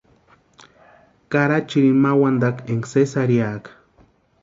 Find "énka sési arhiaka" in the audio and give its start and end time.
2.71-3.71